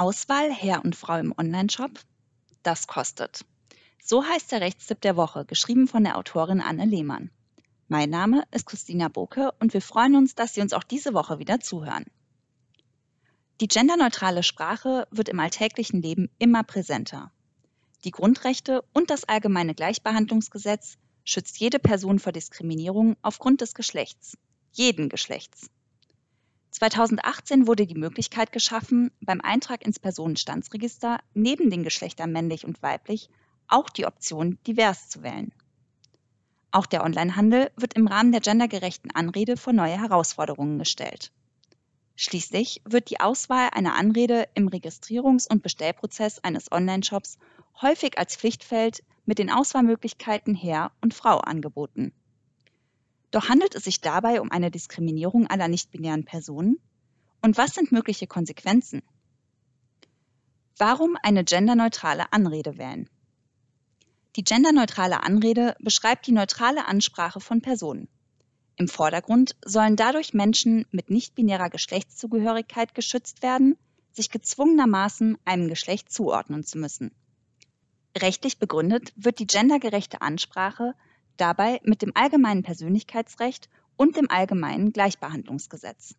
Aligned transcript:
Auswahl 0.00 0.52
Herr 0.52 0.84
und 0.84 0.94
Frau 0.94 1.18
im 1.18 1.34
Onlineshop? 1.36 1.90
Das 2.62 2.86
kostet. 2.86 3.44
So 4.00 4.24
heißt 4.24 4.52
der 4.52 4.60
Rechtstipp 4.60 5.00
der 5.00 5.16
Woche, 5.16 5.44
geschrieben 5.44 5.88
von 5.88 6.04
der 6.04 6.16
Autorin 6.16 6.60
Anne 6.60 6.84
Lehmann. 6.84 7.32
Mein 7.88 8.08
Name 8.08 8.44
ist 8.52 8.64
Christina 8.64 9.08
Boke 9.08 9.50
und 9.58 9.74
wir 9.74 9.82
freuen 9.82 10.14
uns, 10.14 10.36
dass 10.36 10.54
Sie 10.54 10.60
uns 10.60 10.72
auch 10.72 10.84
diese 10.84 11.14
Woche 11.14 11.40
wieder 11.40 11.58
zuhören. 11.58 12.04
Die 13.60 13.66
genderneutrale 13.66 14.44
Sprache 14.44 15.08
wird 15.10 15.30
im 15.30 15.40
alltäglichen 15.40 16.00
Leben 16.00 16.30
immer 16.38 16.62
präsenter. 16.62 17.32
Die 18.04 18.12
Grundrechte 18.12 18.84
und 18.92 19.10
das 19.10 19.24
allgemeine 19.24 19.74
Gleichbehandlungsgesetz 19.74 20.96
schützt 21.24 21.58
jede 21.58 21.80
Person 21.80 22.20
vor 22.20 22.30
Diskriminierung 22.30 23.16
aufgrund 23.22 23.62
des 23.62 23.74
Geschlechts, 23.74 24.38
jeden 24.70 25.08
Geschlechts. 25.08 25.70
2018 26.70 27.66
wurde 27.66 27.86
die 27.86 27.94
Möglichkeit 27.94 28.52
geschaffen, 28.52 29.10
beim 29.20 29.40
Eintrag 29.40 29.84
ins 29.84 29.98
Personenstandsregister 29.98 31.20
neben 31.34 31.70
den 31.70 31.82
Geschlechtern 31.82 32.32
männlich 32.32 32.64
und 32.64 32.82
weiblich 32.82 33.30
auch 33.68 33.88
die 33.90 34.06
Option 34.06 34.58
divers 34.66 35.08
zu 35.08 35.22
wählen. 35.22 35.52
Auch 36.70 36.86
der 36.86 37.02
Onlinehandel 37.04 37.70
wird 37.76 37.94
im 37.94 38.06
Rahmen 38.06 38.32
der 38.32 38.40
gendergerechten 38.40 39.10
Anrede 39.10 39.56
vor 39.56 39.72
neue 39.72 39.98
Herausforderungen 40.00 40.78
gestellt. 40.78 41.32
Schließlich 42.16 42.82
wird 42.84 43.10
die 43.10 43.20
Auswahl 43.20 43.70
einer 43.72 43.94
Anrede 43.94 44.48
im 44.54 44.68
Registrierungs- 44.68 45.48
und 45.48 45.62
Bestellprozess 45.62 46.40
eines 46.40 46.70
Online-Shops 46.72 47.38
häufig 47.80 48.18
als 48.18 48.36
Pflichtfeld 48.36 49.04
mit 49.24 49.38
den 49.38 49.50
Auswahlmöglichkeiten 49.50 50.54
Herr 50.54 50.90
und 51.00 51.14
Frau 51.14 51.38
angeboten. 51.38 52.12
Doch 53.30 53.48
handelt 53.48 53.74
es 53.74 53.84
sich 53.84 54.00
dabei 54.00 54.40
um 54.40 54.50
eine 54.50 54.70
Diskriminierung 54.70 55.46
aller 55.46 55.68
nichtbinären 55.68 56.24
Personen? 56.24 56.78
Und 57.42 57.56
was 57.56 57.74
sind 57.74 57.92
mögliche 57.92 58.26
Konsequenzen? 58.26 59.02
Warum 60.76 61.16
eine 61.22 61.44
genderneutrale 61.44 62.32
Anrede 62.32 62.78
wählen? 62.78 63.08
Die 64.36 64.44
genderneutrale 64.44 65.22
Anrede 65.22 65.74
beschreibt 65.80 66.26
die 66.26 66.32
neutrale 66.32 66.86
Ansprache 66.86 67.40
von 67.40 67.60
Personen. 67.60 68.08
Im 68.76 68.86
Vordergrund 68.86 69.56
sollen 69.64 69.96
dadurch 69.96 70.34
Menschen 70.34 70.86
mit 70.92 71.10
nichtbinärer 71.10 71.68
Geschlechtszugehörigkeit 71.68 72.94
geschützt 72.94 73.42
werden, 73.42 73.76
sich 74.12 74.30
gezwungenermaßen 74.30 75.36
einem 75.44 75.68
Geschlecht 75.68 76.12
zuordnen 76.12 76.62
zu 76.62 76.78
müssen. 76.78 77.10
Rechtlich 78.16 78.58
begründet 78.58 79.12
wird 79.16 79.40
die 79.40 79.46
gendergerechte 79.46 80.22
Ansprache 80.22 80.94
dabei 81.40 81.80
mit 81.84 82.02
dem 82.02 82.12
allgemeinen 82.14 82.62
Persönlichkeitsrecht 82.62 83.68
und 83.96 84.16
dem 84.16 84.30
allgemeinen 84.30 84.92
Gleichbehandlungsgesetz. 84.92 86.14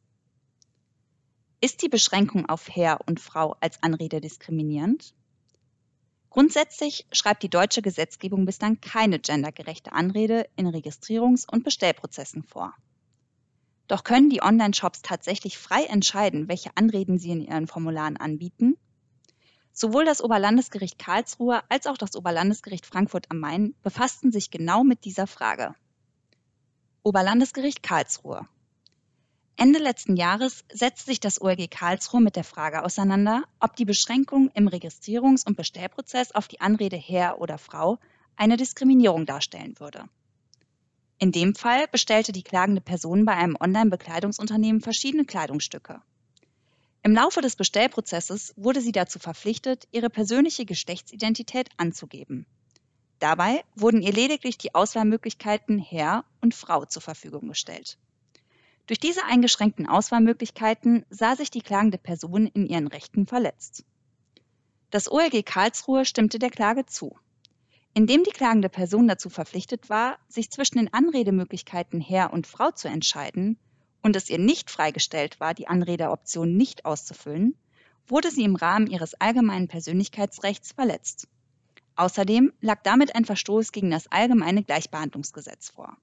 Ist 1.61 1.81
die 1.81 1.89
Beschränkung 1.89 2.47
auf 2.47 2.69
Herr 2.69 2.99
und 3.05 3.19
Frau 3.19 3.55
als 3.59 3.83
Anrede 3.83 4.21
diskriminierend? 4.21 5.13
Grundsätzlich 6.29 7.05
schreibt 7.11 7.43
die 7.43 7.49
deutsche 7.49 7.81
Gesetzgebung 7.81 8.45
bislang 8.45 8.79
keine 8.81 9.19
gendergerechte 9.19 9.91
Anrede 9.91 10.47
in 10.55 10.67
Registrierungs- 10.67 11.49
und 11.51 11.63
Bestellprozessen 11.63 12.43
vor. 12.43 12.73
Doch 13.87 14.03
können 14.03 14.29
die 14.29 14.43
Online-Shops 14.43 15.01
tatsächlich 15.01 15.57
frei 15.57 15.83
entscheiden, 15.85 16.47
welche 16.47 16.75
Anreden 16.75 17.17
sie 17.17 17.31
in 17.31 17.41
ihren 17.41 17.67
Formularen 17.67 18.17
anbieten 18.17 18.77
Sowohl 19.71 20.05
das 20.05 20.21
Oberlandesgericht 20.21 20.99
Karlsruhe 20.99 21.61
als 21.69 21.87
auch 21.87 21.97
das 21.97 22.15
Oberlandesgericht 22.15 22.85
Frankfurt 22.85 23.27
am 23.29 23.39
Main 23.39 23.75
befassten 23.83 24.31
sich 24.31 24.51
genau 24.51 24.83
mit 24.83 25.05
dieser 25.05 25.27
Frage. 25.27 25.75
Oberlandesgericht 27.03 27.81
Karlsruhe. 27.81 28.47
Ende 29.55 29.79
letzten 29.79 30.15
Jahres 30.15 30.63
setzte 30.71 31.07
sich 31.07 31.19
das 31.19 31.41
OLG 31.41 31.69
Karlsruhe 31.69 32.21
mit 32.21 32.37
der 32.37 32.45
Frage 32.45 32.83
auseinander, 32.83 33.43
ob 33.59 33.75
die 33.75 33.83
Beschränkung 33.85 34.49
im 34.53 34.69
Registrierungs- 34.69 35.45
und 35.45 35.57
Bestellprozess 35.57 36.31
auf 36.31 36.47
die 36.47 36.61
Anrede 36.61 36.95
Herr 36.95 37.41
oder 37.41 37.57
Frau 37.57 37.99
eine 38.37 38.55
Diskriminierung 38.55 39.25
darstellen 39.25 39.77
würde. 39.79 40.05
In 41.17 41.33
dem 41.33 41.55
Fall 41.55 41.87
bestellte 41.91 42.31
die 42.31 42.43
klagende 42.43 42.79
Person 42.79 43.25
bei 43.25 43.33
einem 43.33 43.57
Online-Bekleidungsunternehmen 43.59 44.79
verschiedene 44.79 45.25
Kleidungsstücke. 45.25 46.01
Im 47.01 47.13
Laufe 47.13 47.41
des 47.41 47.55
Bestellprozesses 47.55 48.53
wurde 48.57 48.81
sie 48.81 48.91
dazu 48.91 49.19
verpflichtet, 49.19 49.87
ihre 49.91 50.09
persönliche 50.09 50.65
Geschlechtsidentität 50.65 51.69
anzugeben. 51.77 52.45
Dabei 53.19 53.63
wurden 53.75 54.01
ihr 54.01 54.11
lediglich 54.11 54.57
die 54.57 54.75
Auswahlmöglichkeiten 54.75 55.79
Herr 55.79 56.25
und 56.41 56.53
Frau 56.53 56.85
zur 56.85 57.01
Verfügung 57.01 57.47
gestellt. 57.47 57.97
Durch 58.87 58.99
diese 58.99 59.23
eingeschränkten 59.23 59.87
Auswahlmöglichkeiten 59.87 61.05
sah 61.09 61.35
sich 61.35 61.51
die 61.51 61.61
klagende 61.61 61.97
Person 61.97 62.47
in 62.47 62.65
ihren 62.65 62.87
Rechten 62.87 63.27
verletzt. 63.27 63.85
Das 64.89 65.11
OLG 65.11 65.45
Karlsruhe 65.45 66.05
stimmte 66.05 66.39
der 66.39 66.49
Klage 66.49 66.85
zu. 66.85 67.15
Indem 67.93 68.23
die 68.23 68.31
klagende 68.31 68.69
Person 68.69 69.07
dazu 69.07 69.29
verpflichtet 69.29 69.89
war, 69.89 70.17
sich 70.27 70.49
zwischen 70.49 70.79
den 70.79 70.93
Anredemöglichkeiten 70.93 72.01
Herr 72.01 72.33
und 72.33 72.47
Frau 72.47 72.71
zu 72.71 72.87
entscheiden, 72.87 73.57
und 74.01 74.15
es 74.15 74.29
ihr 74.29 74.39
nicht 74.39 74.69
freigestellt 74.69 75.39
war, 75.39 75.53
die 75.53 75.67
Anrederoption 75.67 76.55
nicht 76.55 76.85
auszufüllen, 76.85 77.55
wurde 78.07 78.31
sie 78.31 78.43
im 78.43 78.55
Rahmen 78.55 78.87
ihres 78.87 79.13
allgemeinen 79.15 79.67
Persönlichkeitsrechts 79.67 80.71
verletzt. 80.71 81.27
Außerdem 81.95 82.53
lag 82.61 82.81
damit 82.83 83.15
ein 83.15 83.25
Verstoß 83.25 83.71
gegen 83.71 83.91
das 83.91 84.07
allgemeine 84.07 84.63
Gleichbehandlungsgesetz 84.63 85.69
vor. 85.69 85.97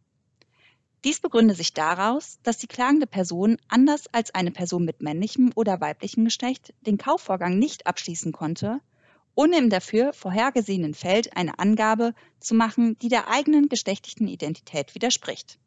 Dies 1.05 1.21
begründe 1.21 1.55
sich 1.55 1.73
daraus, 1.73 2.39
dass 2.43 2.59
die 2.59 2.67
klagende 2.67 3.07
Person 3.07 3.59
anders 3.69 4.07
als 4.13 4.35
eine 4.35 4.51
Person 4.51 4.85
mit 4.85 5.03
männlichem 5.03 5.53
oder 5.55 5.81
weiblichem 5.81 6.25
Geschlecht 6.25 6.75
den 6.81 6.99
Kaufvorgang 6.99 7.59
nicht 7.59 7.87
abschließen 7.87 8.33
konnte, 8.33 8.81
ohne 9.35 9.59
im 9.59 9.71
dafür 9.71 10.13
vorhergesehenen 10.13 10.95
Feld 10.95 11.37
eine 11.37 11.59
Angabe 11.59 12.15
zu 12.41 12.55
machen, 12.55 12.99
die 12.99 13.09
der 13.09 13.29
eigenen 13.29 13.69
geschlechtlichen 13.69 14.27
Identität 14.29 14.95
widerspricht. 14.95 15.59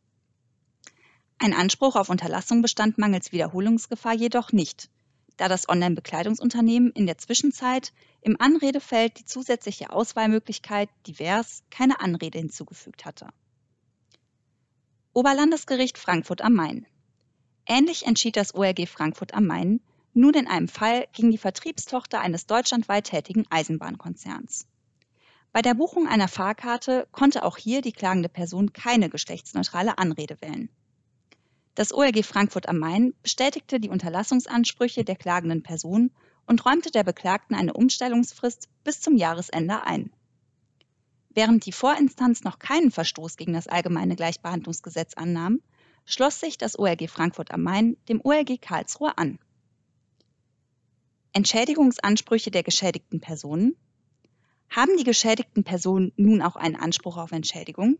Ein 1.41 1.53
Anspruch 1.53 1.95
auf 1.95 2.09
Unterlassung 2.09 2.61
bestand 2.61 2.97
mangels 2.97 3.31
Wiederholungsgefahr 3.31 4.13
jedoch 4.13 4.51
nicht, 4.51 4.89
da 5.37 5.47
das 5.47 5.69
Online-Bekleidungsunternehmen 5.69 6.91
in 6.91 7.05
der 7.05 7.17
Zwischenzeit 7.17 7.93
im 8.19 8.35
Anredefeld 8.41 9.17
die 9.17 9.23
zusätzliche 9.23 9.93
Auswahlmöglichkeit 9.93 10.89
divers 11.07 11.63
keine 11.71 12.01
Anrede 12.01 12.39
hinzugefügt 12.39 13.05
hatte. 13.05 13.29
Oberlandesgericht 15.13 15.97
Frankfurt 15.97 16.41
am 16.41 16.55
Main. 16.55 16.85
Ähnlich 17.65 18.05
entschied 18.05 18.35
das 18.35 18.53
ORG 18.53 18.85
Frankfurt 18.89 19.33
am 19.33 19.45
Main 19.45 19.79
nun 20.13 20.33
in 20.33 20.47
einem 20.47 20.67
Fall 20.67 21.07
gegen 21.13 21.31
die 21.31 21.37
Vertriebstochter 21.37 22.19
eines 22.19 22.47
deutschlandweit 22.47 23.05
tätigen 23.05 23.45
Eisenbahnkonzerns. 23.49 24.67
Bei 25.53 25.61
der 25.61 25.73
Buchung 25.73 26.05
einer 26.05 26.27
Fahrkarte 26.27 27.07
konnte 27.13 27.45
auch 27.45 27.55
hier 27.55 27.81
die 27.81 27.93
klagende 27.93 28.27
Person 28.27 28.73
keine 28.73 29.09
geschlechtsneutrale 29.09 29.97
Anrede 29.97 30.35
wählen. 30.41 30.69
Das 31.79 31.93
OLG 31.93 32.25
Frankfurt 32.25 32.67
am 32.67 32.77
Main 32.77 33.13
bestätigte 33.23 33.79
die 33.79 33.87
Unterlassungsansprüche 33.87 35.05
der 35.05 35.15
klagenden 35.15 35.63
Person 35.63 36.11
und 36.45 36.65
räumte 36.65 36.91
der 36.91 37.05
Beklagten 37.05 37.55
eine 37.55 37.71
Umstellungsfrist 37.71 38.67
bis 38.83 38.99
zum 38.99 39.15
Jahresende 39.15 39.83
ein. 39.83 40.11
Während 41.29 41.65
die 41.65 41.71
Vorinstanz 41.71 42.43
noch 42.43 42.59
keinen 42.59 42.91
Verstoß 42.91 43.37
gegen 43.37 43.53
das 43.53 43.69
allgemeine 43.69 44.17
Gleichbehandlungsgesetz 44.17 45.13
annahm, 45.13 45.61
schloss 46.03 46.41
sich 46.41 46.57
das 46.57 46.77
OLG 46.77 47.07
Frankfurt 47.09 47.51
am 47.51 47.63
Main 47.63 47.95
dem 48.09 48.19
OLG 48.21 48.59
Karlsruhe 48.59 49.17
an. 49.17 49.39
Entschädigungsansprüche 51.31 52.51
der 52.51 52.63
geschädigten 52.63 53.21
Personen 53.21 53.77
Haben 54.69 54.97
die 54.97 55.05
geschädigten 55.05 55.63
Personen 55.63 56.11
nun 56.17 56.41
auch 56.41 56.57
einen 56.57 56.75
Anspruch 56.75 57.15
auf 57.15 57.31
Entschädigung? 57.31 57.97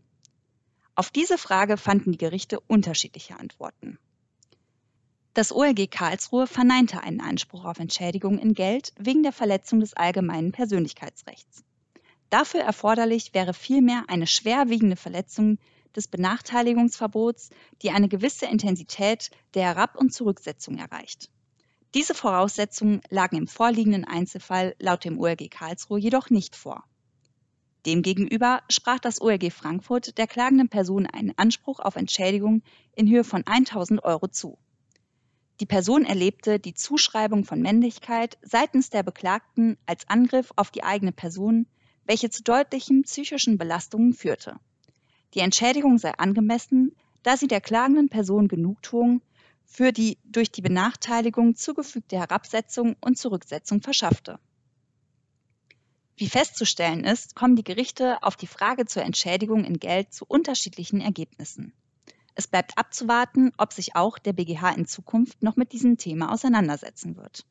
Auf 1.00 1.08
diese 1.08 1.38
Frage 1.38 1.78
fanden 1.78 2.12
die 2.12 2.18
Gerichte 2.18 2.60
unterschiedliche 2.60 3.40
Antworten. 3.40 3.98
Das 5.32 5.50
OLG 5.50 5.90
Karlsruhe 5.90 6.46
verneinte 6.46 7.02
einen 7.02 7.22
Anspruch 7.22 7.64
auf 7.64 7.78
Entschädigung 7.78 8.38
in 8.38 8.52
Geld 8.52 8.92
wegen 8.98 9.22
der 9.22 9.32
Verletzung 9.32 9.80
des 9.80 9.94
allgemeinen 9.94 10.52
Persönlichkeitsrechts. 10.52 11.64
Dafür 12.28 12.60
erforderlich 12.60 13.32
wäre 13.32 13.54
vielmehr 13.54 14.04
eine 14.08 14.26
schwerwiegende 14.26 14.96
Verletzung 14.96 15.56
des 15.96 16.06
Benachteiligungsverbots, 16.06 17.48
die 17.80 17.92
eine 17.92 18.10
gewisse 18.10 18.44
Intensität 18.44 19.30
der 19.54 19.62
Herab- 19.62 19.96
und 19.96 20.12
Zurücksetzung 20.12 20.76
erreicht. 20.76 21.30
Diese 21.94 22.12
Voraussetzungen 22.12 23.00
lagen 23.08 23.36
im 23.36 23.48
vorliegenden 23.48 24.04
Einzelfall 24.04 24.76
laut 24.78 25.06
dem 25.06 25.18
OLG 25.18 25.48
Karlsruhe 25.48 25.98
jedoch 25.98 26.28
nicht 26.28 26.56
vor. 26.56 26.84
Demgegenüber 27.86 28.62
sprach 28.68 28.98
das 28.98 29.20
OLG 29.20 29.50
Frankfurt 29.50 30.18
der 30.18 30.26
klagenden 30.26 30.68
Person 30.68 31.06
einen 31.06 31.32
Anspruch 31.36 31.80
auf 31.80 31.96
Entschädigung 31.96 32.62
in 32.94 33.08
Höhe 33.08 33.24
von 33.24 33.46
1000 33.46 34.04
Euro 34.04 34.28
zu. 34.28 34.58
Die 35.60 35.66
Person 35.66 36.04
erlebte 36.04 36.58
die 36.58 36.74
Zuschreibung 36.74 37.44
von 37.44 37.60
Männlichkeit 37.60 38.38
seitens 38.42 38.90
der 38.90 39.02
Beklagten 39.02 39.78
als 39.86 40.08
Angriff 40.08 40.52
auf 40.56 40.70
die 40.70 40.84
eigene 40.84 41.12
Person, 41.12 41.66
welche 42.04 42.30
zu 42.30 42.42
deutlichen 42.42 43.02
psychischen 43.02 43.58
Belastungen 43.58 44.14
führte. 44.14 44.56
Die 45.34 45.40
Entschädigung 45.40 45.98
sei 45.98 46.12
angemessen, 46.12 46.96
da 47.22 47.36
sie 47.36 47.46
der 47.46 47.60
klagenden 47.60 48.08
Person 48.08 48.48
Genugtuung 48.48 49.22
für 49.64 49.92
die 49.92 50.18
durch 50.24 50.50
die 50.50 50.62
Benachteiligung 50.62 51.54
zugefügte 51.54 52.18
Herabsetzung 52.18 52.96
und 53.00 53.16
Zurücksetzung 53.16 53.82
verschaffte. 53.82 54.40
Wie 56.20 56.28
festzustellen 56.28 57.04
ist, 57.04 57.34
kommen 57.34 57.56
die 57.56 57.64
Gerichte 57.64 58.22
auf 58.22 58.36
die 58.36 58.46
Frage 58.46 58.84
zur 58.84 59.02
Entschädigung 59.02 59.64
in 59.64 59.78
Geld 59.78 60.12
zu 60.12 60.26
unterschiedlichen 60.28 61.00
Ergebnissen. 61.00 61.72
Es 62.34 62.46
bleibt 62.46 62.76
abzuwarten, 62.76 63.52
ob 63.56 63.72
sich 63.72 63.96
auch 63.96 64.18
der 64.18 64.34
BGH 64.34 64.72
in 64.72 64.84
Zukunft 64.84 65.42
noch 65.42 65.56
mit 65.56 65.72
diesem 65.72 65.96
Thema 65.96 66.30
auseinandersetzen 66.30 67.16
wird. 67.16 67.46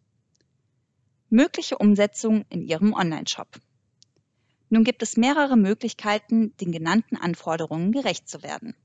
Mögliche 1.31 1.79
Umsetzung 1.79 2.45
in 2.49 2.61
Ihrem 2.61 2.93
Onlineshop. 2.93 3.59
Nun 4.69 4.83
gibt 4.83 5.01
es 5.01 5.17
mehrere 5.17 5.57
Möglichkeiten, 5.57 6.55
den 6.57 6.71
genannten 6.71 7.17
Anforderungen 7.17 7.91
gerecht 7.91 8.29
zu 8.29 8.43
werden. 8.43 8.75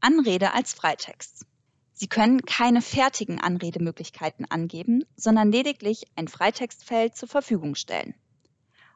Anrede 0.00 0.52
als 0.52 0.72
Freitext. 0.72 1.46
Sie 1.92 2.08
können 2.08 2.42
keine 2.42 2.82
fertigen 2.82 3.40
Anredemöglichkeiten 3.40 4.50
angeben, 4.50 5.04
sondern 5.14 5.52
lediglich 5.52 6.06
ein 6.16 6.26
Freitextfeld 6.26 7.14
zur 7.14 7.28
Verfügung 7.28 7.76
stellen. 7.76 8.16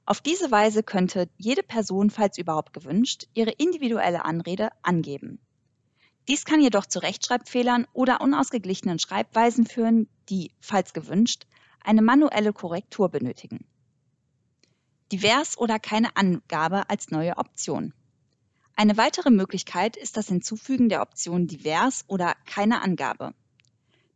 Auf 0.04 0.20
diese 0.20 0.50
Weise 0.50 0.82
könnte 0.82 1.28
jede 1.38 1.62
Person, 1.62 2.10
falls 2.10 2.36
überhaupt 2.36 2.72
gewünscht, 2.72 3.28
ihre 3.34 3.52
individuelle 3.52 4.24
Anrede 4.24 4.70
angeben. 4.82 5.38
Dies 6.28 6.44
kann 6.44 6.60
jedoch 6.60 6.86
zu 6.86 6.98
Rechtschreibfehlern 7.00 7.86
oder 7.92 8.20
unausgeglichenen 8.20 8.98
Schreibweisen 8.98 9.66
führen, 9.66 10.08
die, 10.28 10.52
falls 10.60 10.92
gewünscht, 10.92 11.46
eine 11.80 12.02
manuelle 12.02 12.52
Korrektur 12.52 13.08
benötigen. 13.08 13.64
Divers 15.10 15.58
oder 15.58 15.78
keine 15.78 16.16
Angabe 16.16 16.88
als 16.88 17.10
neue 17.10 17.36
Option. 17.36 17.92
Eine 18.74 18.96
weitere 18.96 19.30
Möglichkeit 19.30 19.96
ist 19.96 20.16
das 20.16 20.28
Hinzufügen 20.28 20.88
der 20.88 21.02
Option 21.02 21.46
Divers 21.46 22.04
oder 22.08 22.34
keine 22.46 22.82
Angabe. 22.82 23.34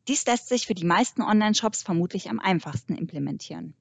Dies 0.08 0.24
lässt 0.26 0.48
sich 0.48 0.66
für 0.66 0.74
die 0.74 0.86
meisten 0.86 1.22
Online-Shops 1.22 1.82
vermutlich 1.82 2.30
am 2.30 2.38
einfachsten 2.38 2.94
implementieren. 2.94 3.74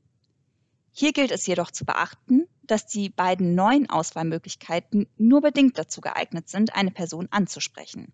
Hier 0.98 1.12
gilt 1.12 1.32
es 1.32 1.46
jedoch 1.46 1.72
zu 1.72 1.84
beachten, 1.84 2.48
dass 2.64 2.88
die 2.88 3.10
beiden 3.10 3.54
neuen 3.54 3.90
Auswahlmöglichkeiten 3.90 5.10
nur 5.18 5.42
bedingt 5.42 5.78
dazu 5.78 6.00
geeignet 6.00 6.48
sind, 6.48 6.74
eine 6.74 6.92
Person 6.92 7.28
anzusprechen. 7.32 8.14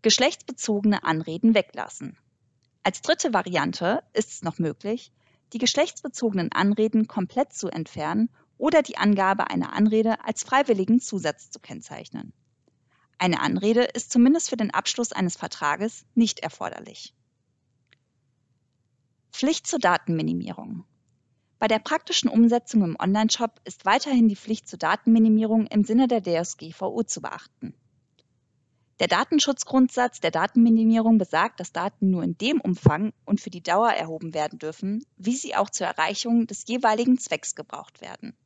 Geschlechtsbezogene 0.00 1.04
Anreden 1.04 1.54
weglassen. 1.54 2.16
Als 2.82 3.02
dritte 3.02 3.34
Variante 3.34 4.02
ist 4.14 4.30
es 4.30 4.42
noch 4.42 4.58
möglich, 4.58 5.12
die 5.52 5.58
geschlechtsbezogenen 5.58 6.50
Anreden 6.52 7.06
komplett 7.06 7.52
zu 7.52 7.68
entfernen 7.68 8.30
oder 8.56 8.80
die 8.80 8.96
Angabe 8.96 9.50
einer 9.50 9.74
Anrede 9.74 10.24
als 10.24 10.42
freiwilligen 10.42 11.00
Zusatz 11.00 11.50
zu 11.50 11.60
kennzeichnen. 11.60 12.32
Eine 13.18 13.40
Anrede 13.40 13.82
ist 13.82 14.10
zumindest 14.10 14.48
für 14.48 14.56
den 14.56 14.72
Abschluss 14.72 15.12
eines 15.12 15.36
Vertrages 15.36 16.06
nicht 16.14 16.38
erforderlich. 16.38 17.12
Pflicht 19.32 19.66
zur 19.66 19.78
Datenminimierung. 19.78 20.84
Bei 21.58 21.66
der 21.66 21.78
praktischen 21.78 22.28
Umsetzung 22.28 22.84
im 22.84 22.96
Onlineshop 23.00 23.60
ist 23.64 23.84
weiterhin 23.84 24.28
die 24.28 24.36
Pflicht 24.36 24.68
zur 24.68 24.78
Datenminimierung 24.78 25.66
im 25.68 25.84
Sinne 25.84 26.06
der 26.06 26.22
DSGVO 26.22 27.02
zu 27.04 27.22
beachten. 27.22 27.74
Der 29.00 29.08
Datenschutzgrundsatz 29.08 30.20
der 30.20 30.30
Datenminimierung 30.30 31.18
besagt, 31.18 31.60
dass 31.60 31.72
Daten 31.72 32.10
nur 32.10 32.22
in 32.22 32.36
dem 32.36 32.60
Umfang 32.60 33.12
und 33.24 33.40
für 33.40 33.50
die 33.50 33.62
Dauer 33.62 33.90
erhoben 33.90 34.34
werden 34.34 34.58
dürfen, 34.58 35.04
wie 35.16 35.34
sie 35.34 35.56
auch 35.56 35.70
zur 35.70 35.86
Erreichung 35.86 36.46
des 36.46 36.66
jeweiligen 36.68 37.18
Zwecks 37.18 37.54
gebraucht 37.54 38.00
werden. 38.00 38.36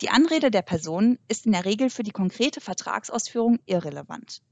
Die 0.00 0.10
Anrede 0.10 0.50
der 0.50 0.62
Person 0.62 1.18
ist 1.28 1.44
in 1.44 1.52
der 1.52 1.64
Regel 1.64 1.90
für 1.90 2.02
die 2.02 2.12
konkrete 2.12 2.60
Vertragsausführung 2.60 3.58
irrelevant. 3.66 4.42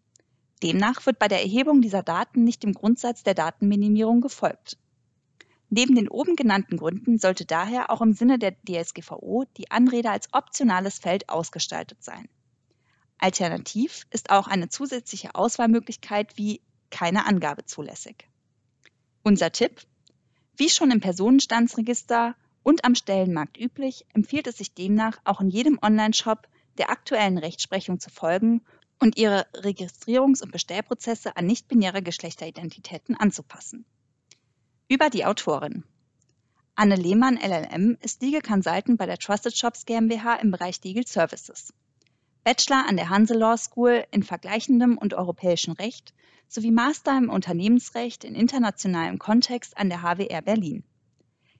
Demnach 0.62 1.06
wird 1.06 1.19
bei 1.19 1.29
der 1.29 1.41
Erhebung 1.41 1.81
dieser 1.81 2.03
Daten 2.03 2.44
nicht 2.44 2.62
dem 2.65 2.75
Grundsatz 2.75 3.23
der 3.23 3.35
Datenminimierung 3.35 4.21
gefolgt. 4.21 4.76
Neben 5.73 5.95
den 5.95 6.09
oben 6.09 6.35
genannten 6.35 6.77
Gründen 6.77 7.19
sollte 7.19 7.47
daher 7.47 7.91
auch 7.91 8.01
im 8.01 8.13
Sinne 8.13 8.41
der 8.41 8.57
DSGVO 8.65 9.45
die 9.57 9.71
Anrede 9.71 10.11
als 10.11 10.29
optionales 10.33 10.99
Feld 10.99 11.29
ausgestaltet 11.29 12.03
sein. 12.03 12.29
Alternativ 13.19 14.05
ist 14.11 14.31
auch 14.31 14.49
eine 14.49 14.69
zusätzliche 14.69 15.37
Auswahlmöglichkeit 15.37 16.37
wie 16.37 16.61
keine 16.91 17.25
Angabe 17.25 17.67
zulässig. 17.67 18.29
Unser 19.23 19.53
Tipp? 19.53 19.83
Wie 20.57 20.69
schon 20.69 20.91
im 20.91 21.01
Personenstandsregister 21.01 22.35
und 22.65 22.85
am 22.85 22.97
Stellenmarkt 22.97 23.57
üblich, 23.57 24.07
empfiehlt 24.13 24.49
es 24.49 24.59
sich 24.59 24.75
demnach 24.75 25.19
auch 25.25 25.41
in 25.41 25.51
jedem 25.51 25.79
Online-Shop 25.81 26.49
der 26.79 26.91
aktuellen 26.91 27.39
Rechtsprechung 27.39 28.01
zu 28.01 28.11
folgen 28.11 28.63
und 28.99 29.17
ihre 29.17 29.47
Registrierungs- 29.55 30.43
und 30.43 30.51
Bestellprozesse 30.51 31.37
an 31.37 31.47
nicht-binäre 31.47 32.03
Geschlechteridentitäten 32.03 33.15
anzupassen. 33.15 33.85
Über 34.93 35.09
die 35.09 35.25
Autorin. 35.25 35.85
Anne 36.75 36.97
Lehmann 36.97 37.37
LLM 37.37 37.97
ist 38.01 38.23
Legal 38.23 38.43
Consultant 38.43 38.99
bei 38.99 39.07
der 39.07 39.19
Trusted 39.19 39.57
Shops 39.57 39.87
GmbH 39.87 40.35
im 40.43 40.51
Bereich 40.51 40.83
Legal 40.83 41.07
Services. 41.07 41.73
Bachelor 42.43 42.89
an 42.89 42.97
der 42.97 43.09
Hanse 43.09 43.35
Law 43.35 43.57
School 43.57 44.05
in 44.11 44.25
vergleichendem 44.25 44.99
und 44.99 45.15
europäischem 45.15 45.75
Recht 45.75 46.13
sowie 46.49 46.73
Master 46.73 47.17
im 47.17 47.31
Unternehmensrecht 47.31 48.25
in 48.25 48.35
internationalem 48.35 49.21
Kontext 49.21 49.79
an 49.79 49.91
der 49.91 50.03
HWR 50.03 50.43
Berlin. 50.43 50.83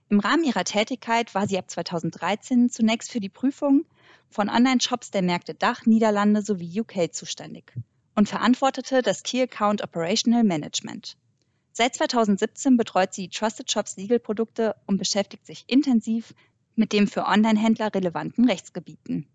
Im 0.09 0.19
Rahmen 0.19 0.43
ihrer 0.43 0.65
Tätigkeit 0.65 1.33
war 1.33 1.47
sie 1.47 1.57
ab 1.57 1.71
2013 1.71 2.69
zunächst 2.69 3.13
für 3.13 3.21
die 3.21 3.29
Prüfung 3.29 3.85
von 4.29 4.49
Online-Shops 4.49 5.13
der 5.13 5.23
Märkte 5.23 5.55
Dach, 5.55 5.87
Niederlande 5.87 6.43
sowie 6.43 6.81
UK 6.81 7.15
zuständig 7.15 7.73
und 8.17 8.29
verantwortete 8.29 9.03
das 9.03 9.23
Key 9.23 9.41
Account 9.41 9.85
Operational 9.85 10.43
Management. 10.43 11.17
Seit 11.73 11.95
2017 11.95 12.77
betreut 12.77 13.15
sie 13.15 13.29
Trusted 13.29 13.71
Shops 13.71 13.97
Legal 13.97 14.19
Produkte 14.19 14.75
und 14.87 14.99
beschäftigt 14.99 15.47
sich 15.47 15.65
intensiv 15.67 16.35
mit 16.75 16.93
dem 16.93 17.07
für 17.07 17.27
Online-Händler 17.27 17.95
relevanten 17.95 18.49
Rechtsgebieten 18.49 19.29